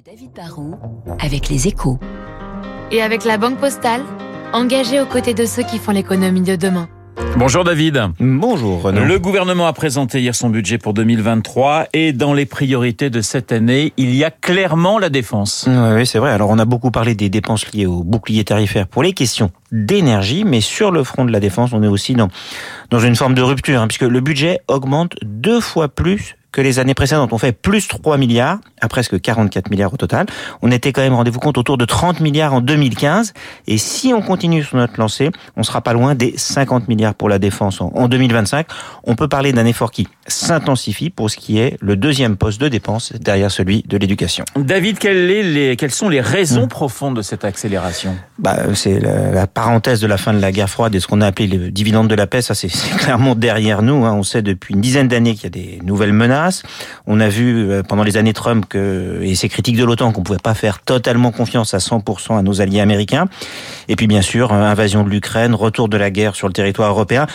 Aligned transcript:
de 0.00 0.10
David 0.10 0.30
Barrault 0.34 0.78
avec 1.18 1.48
les 1.48 1.66
échos. 1.66 1.98
Et 2.90 3.02
avec 3.02 3.24
la 3.24 3.38
Banque 3.38 3.58
Postale, 3.58 4.02
engagée 4.52 5.00
aux 5.00 5.06
côtés 5.06 5.34
de 5.34 5.44
ceux 5.46 5.62
qui 5.62 5.78
font 5.78 5.92
l'économie 5.92 6.42
de 6.42 6.56
demain. 6.56 6.88
Bonjour 7.36 7.64
David. 7.64 8.00
Bonjour 8.18 8.82
Renaud. 8.82 9.04
Le 9.04 9.18
gouvernement 9.18 9.66
a 9.66 9.72
présenté 9.72 10.20
hier 10.20 10.34
son 10.34 10.48
budget 10.48 10.78
pour 10.78 10.94
2023 10.94 11.88
et 11.92 12.12
dans 12.12 12.34
les 12.34 12.46
priorités 12.46 13.10
de 13.10 13.20
cette 13.20 13.52
année, 13.52 13.92
il 13.96 14.14
y 14.14 14.24
a 14.24 14.30
clairement 14.30 14.98
la 14.98 15.10
défense. 15.10 15.66
Oui, 15.68 15.74
oui 15.94 16.06
c'est 16.06 16.18
vrai. 16.18 16.30
Alors 16.30 16.50
on 16.50 16.58
a 16.58 16.64
beaucoup 16.64 16.90
parlé 16.90 17.14
des 17.14 17.28
dépenses 17.28 17.70
liées 17.72 17.86
au 17.86 18.02
bouclier 18.02 18.44
tarifaire 18.44 18.86
pour 18.86 19.02
les 19.02 19.12
questions 19.12 19.50
d'énergie, 19.70 20.44
mais 20.44 20.60
sur 20.60 20.92
le 20.92 21.04
front 21.04 21.24
de 21.24 21.32
la 21.32 21.40
défense, 21.40 21.72
on 21.72 21.82
est 21.82 21.88
aussi 21.88 22.14
dans, 22.14 22.28
dans 22.90 23.00
une 23.00 23.16
forme 23.16 23.34
de 23.34 23.42
rupture, 23.42 23.80
hein, 23.80 23.86
puisque 23.86 24.02
le 24.02 24.20
budget 24.20 24.60
augmente 24.68 25.14
deux 25.22 25.60
fois 25.60 25.88
plus 25.88 26.36
que 26.52 26.60
les 26.60 26.78
années 26.78 26.94
précédentes. 26.94 27.32
On 27.32 27.38
fait 27.38 27.52
plus 27.52 27.88
3 27.88 28.18
milliards, 28.18 28.58
à 28.80 28.88
presque 28.88 29.20
44 29.20 29.70
milliards 29.70 29.92
au 29.92 29.96
total. 29.96 30.26
On 30.62 30.70
était 30.70 30.92
quand 30.92 31.02
même, 31.02 31.14
rendez-vous 31.14 31.40
compte, 31.40 31.58
autour 31.58 31.78
de 31.78 31.84
30 31.84 32.20
milliards 32.20 32.54
en 32.54 32.60
2015. 32.60 33.32
Et 33.66 33.78
si 33.78 34.12
on 34.12 34.22
continue 34.22 34.62
sur 34.64 34.76
notre 34.76 34.98
lancée, 34.98 35.30
on 35.56 35.62
sera 35.62 35.80
pas 35.80 35.92
loin 35.92 36.14
des 36.14 36.34
50 36.36 36.88
milliards 36.88 37.14
pour 37.14 37.28
la 37.28 37.38
défense 37.38 37.80
en 37.80 38.08
2025. 38.08 38.66
On 39.04 39.14
peut 39.14 39.28
parler 39.28 39.52
d'un 39.52 39.66
effort 39.66 39.90
qui 39.90 40.08
s'intensifie 40.26 41.10
pour 41.10 41.30
ce 41.30 41.36
qui 41.36 41.58
est 41.58 41.76
le 41.80 41.96
deuxième 41.96 42.36
poste 42.36 42.60
de 42.60 42.68
dépense 42.68 43.12
derrière 43.12 43.50
celui 43.50 43.82
de 43.86 43.96
l'éducation. 43.96 44.44
David, 44.56 44.98
quelles, 44.98 45.26
les, 45.26 45.76
sont 45.88 46.08
les 46.08 46.20
raisons 46.20 46.66
mmh. 46.66 46.68
profondes 46.68 47.16
de 47.16 47.22
cette 47.22 47.44
accélération? 47.44 48.16
Bah, 48.38 48.56
C'est 48.74 49.00
la, 49.00 49.30
la, 49.30 49.46
parenthèse 49.46 50.00
de 50.00 50.06
la 50.06 50.16
fin 50.16 50.32
de 50.32 50.40
la 50.40 50.52
guerre 50.52 50.70
froide 50.70 50.94
et 50.94 51.00
ce 51.00 51.06
qu'on 51.06 51.20
a 51.20 51.26
appelé 51.26 51.46
le 51.46 51.70
dividende 51.70 52.08
de 52.08 52.14
la 52.14 52.26
paix. 52.26 52.42
Ça, 52.42 52.54
c'est 52.54 52.68
clairement 52.98 53.34
derrière 53.34 53.82
nous. 53.82 54.04
Hein. 54.04 54.14
On 54.14 54.22
sait 54.22 54.42
depuis 54.42 54.74
une 54.74 54.80
dizaine 54.80 55.08
d'années 55.08 55.34
qu'il 55.34 55.44
y 55.44 55.46
a 55.46 55.50
des 55.50 55.80
nouvelles 55.84 56.12
menaces 56.12 56.39
on 57.06 57.20
a 57.20 57.28
vu 57.28 57.70
euh, 57.70 57.82
pendant 57.82 58.02
les 58.02 58.16
années 58.16 58.32
Trump 58.32 58.66
que, 58.68 59.20
et 59.22 59.34
ses 59.34 59.48
critiques 59.48 59.76
de 59.76 59.84
l'OTAN 59.84 60.12
qu'on 60.12 60.22
pouvait 60.22 60.38
pas 60.38 60.54
faire 60.54 60.80
totalement 60.80 61.32
confiance 61.32 61.74
à 61.74 61.78
100% 61.78 62.38
à 62.38 62.42
nos 62.42 62.60
alliés 62.60 62.80
américains. 62.80 63.26
Et 63.88 63.96
puis 63.96 64.06
bien 64.06 64.22
sûr, 64.22 64.52
euh, 64.52 64.62
invasion 64.62 65.04
de 65.04 65.10
l'Ukraine, 65.10 65.54
retour 65.54 65.88
de 65.88 65.96
la 65.96 66.10
guerre 66.10 66.34
sur 66.34 66.46
le 66.46 66.52
territoire 66.52 66.90
européen. 66.90 67.26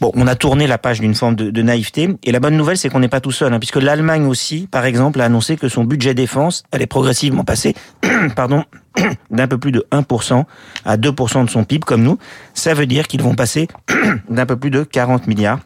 Bon, 0.00 0.10
on 0.14 0.26
a 0.26 0.34
tourné 0.34 0.66
la 0.66 0.78
page 0.78 1.00
d'une 1.00 1.14
forme 1.14 1.36
de, 1.36 1.62
naïveté. 1.62 2.08
Et 2.24 2.32
la 2.32 2.40
bonne 2.40 2.56
nouvelle, 2.56 2.78
c'est 2.78 2.88
qu'on 2.88 3.00
n'est 3.00 3.08
pas 3.08 3.20
tout 3.20 3.32
seul, 3.32 3.52
hein, 3.52 3.58
puisque 3.58 3.76
l'Allemagne 3.76 4.26
aussi, 4.26 4.68
par 4.70 4.84
exemple, 4.84 5.20
a 5.20 5.24
annoncé 5.24 5.56
que 5.56 5.68
son 5.68 5.84
budget 5.84 6.14
défense 6.14 6.64
allait 6.72 6.86
progressivement 6.86 7.44
passer, 7.44 7.74
pardon, 8.36 8.64
d'un 9.30 9.48
peu 9.48 9.58
plus 9.58 9.72
de 9.72 9.86
1% 9.92 10.44
à 10.84 10.96
2% 10.96 11.44
de 11.44 11.50
son 11.50 11.64
PIB 11.64 11.84
comme 11.84 12.02
nous. 12.02 12.18
Ça 12.54 12.74
veut 12.74 12.86
dire 12.86 13.06
qu'ils 13.06 13.22
vont 13.22 13.34
passer 13.34 13.68
d'un 14.30 14.46
peu 14.46 14.56
plus 14.56 14.70
de 14.70 14.82
40 14.82 15.26
milliards 15.26 15.60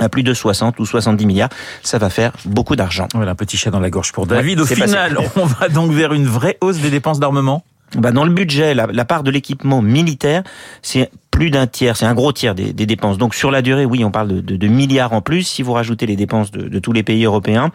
à 0.00 0.08
plus 0.08 0.22
de 0.22 0.34
60 0.34 0.78
ou 0.78 0.86
70 0.86 1.26
milliards. 1.26 1.50
Ça 1.82 1.98
va 1.98 2.10
faire 2.10 2.32
beaucoup 2.44 2.76
d'argent. 2.76 3.08
Voilà, 3.14 3.32
un 3.32 3.36
petit 3.36 3.56
chat 3.56 3.70
dans 3.70 3.80
la 3.80 3.90
gorge 3.90 4.12
pour 4.12 4.26
David. 4.26 4.60
Au 4.60 4.66
final, 4.66 5.18
on 5.36 5.44
va 5.44 5.68
donc 5.68 5.92
vers 5.92 6.12
une 6.12 6.26
vraie 6.26 6.58
hausse 6.60 6.78
des 6.78 6.90
dépenses 6.90 7.20
d'armement 7.20 7.64
bah 7.96 8.12
dans 8.12 8.24
le 8.24 8.30
budget, 8.30 8.74
la, 8.74 8.86
la 8.86 9.04
part 9.04 9.24
de 9.24 9.30
l'équipement 9.30 9.82
militaire, 9.82 10.44
c'est 10.80 11.10
plus 11.32 11.50
d'un 11.50 11.66
tiers, 11.66 11.96
c'est 11.96 12.06
un 12.06 12.14
gros 12.14 12.32
tiers 12.32 12.54
des, 12.54 12.72
des, 12.72 12.86
dépenses. 12.86 13.18
Donc 13.18 13.34
sur 13.34 13.50
la 13.50 13.62
durée, 13.62 13.84
oui, 13.84 14.04
on 14.04 14.10
parle 14.10 14.28
de, 14.28 14.40
de, 14.40 14.56
de, 14.56 14.68
milliards 14.68 15.12
en 15.12 15.20
plus. 15.20 15.42
Si 15.42 15.62
vous 15.62 15.72
rajoutez 15.72 16.06
les 16.06 16.16
dépenses 16.16 16.50
de, 16.50 16.68
de 16.68 16.78
tous 16.78 16.92
les 16.92 17.02
pays 17.02 17.24
européens, 17.24 17.70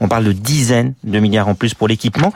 on 0.00 0.08
parle 0.08 0.24
de 0.24 0.32
dizaines 0.32 0.94
de 1.04 1.18
milliards 1.18 1.48
en 1.48 1.54
plus 1.54 1.72
pour 1.72 1.88
l'équipement. 1.88 2.32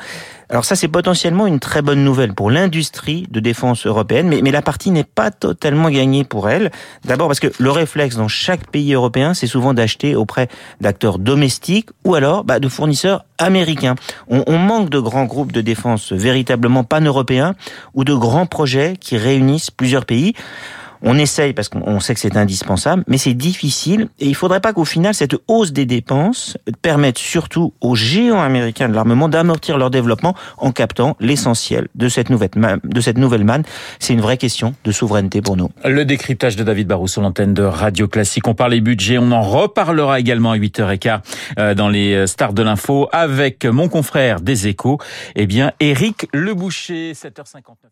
Alors 0.50 0.64
ça, 0.64 0.76
c'est 0.76 0.88
potentiellement 0.88 1.46
une 1.46 1.60
très 1.60 1.82
bonne 1.82 2.02
nouvelle 2.02 2.32
pour 2.32 2.50
l'industrie 2.50 3.26
de 3.30 3.38
défense 3.38 3.86
européenne, 3.86 4.28
mais, 4.28 4.40
mais 4.40 4.50
la 4.50 4.62
partie 4.62 4.90
n'est 4.90 5.04
pas 5.04 5.30
totalement 5.30 5.90
gagnée 5.90 6.24
pour 6.24 6.48
elle. 6.48 6.70
D'abord 7.04 7.28
parce 7.28 7.40
que 7.40 7.52
le 7.58 7.70
réflexe 7.70 8.16
dans 8.16 8.28
chaque 8.28 8.70
pays 8.70 8.94
européen, 8.94 9.34
c'est 9.34 9.46
souvent 9.46 9.74
d'acheter 9.74 10.14
auprès 10.16 10.48
d'acteurs 10.80 11.18
domestiques 11.18 11.90
ou 12.04 12.14
alors 12.14 12.44
bah, 12.44 12.60
de 12.60 12.68
fournisseurs 12.68 13.26
américains. 13.36 13.94
On, 14.28 14.42
on 14.46 14.56
manque 14.56 14.88
de 14.88 14.98
grands 14.98 15.26
groupes 15.26 15.52
de 15.52 15.60
défense 15.60 16.12
véritablement 16.12 16.82
pan-européens 16.82 17.54
ou 17.92 18.04
de 18.04 18.14
grands 18.14 18.46
projets 18.46 18.96
qui 18.98 19.18
réunissent 19.18 19.70
plusieurs 19.70 20.06
pays. 20.06 20.34
On 21.02 21.16
essaye 21.18 21.52
parce 21.52 21.68
qu'on 21.68 22.00
sait 22.00 22.14
que 22.14 22.20
c'est 22.20 22.36
indispensable, 22.36 23.04
mais 23.06 23.18
c'est 23.18 23.34
difficile 23.34 24.08
et 24.18 24.26
il 24.26 24.34
faudrait 24.34 24.60
pas 24.60 24.72
qu'au 24.72 24.84
final 24.84 25.14
cette 25.14 25.36
hausse 25.46 25.72
des 25.72 25.86
dépenses 25.86 26.56
permette 26.82 27.18
surtout 27.18 27.72
aux 27.80 27.94
géants 27.94 28.40
américains 28.40 28.88
de 28.88 28.94
l'armement 28.94 29.28
d'amortir 29.28 29.78
leur 29.78 29.90
développement 29.90 30.34
en 30.56 30.72
captant 30.72 31.16
l'essentiel 31.20 31.88
de 31.94 32.08
cette 32.08 32.30
nouvelle 32.30 32.50
de 32.84 33.00
cette 33.00 33.18
nouvelle 33.18 33.44
manne. 33.44 33.62
C'est 33.98 34.12
une 34.12 34.20
vraie 34.20 34.36
question 34.36 34.74
de 34.84 34.92
souveraineté 34.92 35.42
pour 35.42 35.56
nous. 35.56 35.70
Le 35.84 36.04
décryptage 36.04 36.56
de 36.56 36.64
David 36.64 36.88
Barrou 36.88 37.08
sur 37.08 37.22
l'antenne 37.22 37.54
de 37.54 37.62
Radio 37.62 38.08
Classique. 38.08 38.46
On 38.48 38.54
parle 38.54 38.72
des 38.72 38.80
budgets, 38.80 39.18
on 39.18 39.32
en 39.32 39.42
reparlera 39.42 40.20
également 40.20 40.52
à 40.52 40.56
8h15 40.56 41.20
euh, 41.58 41.74
dans 41.74 41.88
les 41.88 42.14
euh, 42.14 42.26
stars 42.26 42.52
de 42.52 42.62
l'info 42.62 43.08
avec 43.12 43.64
mon 43.64 43.88
confrère 43.88 44.40
des 44.40 44.68
Échos, 44.68 44.98
eh 45.34 45.46
bien 45.46 45.72
Éric 45.80 46.28
Leboucher 46.32 47.12
7h59. 47.12 47.88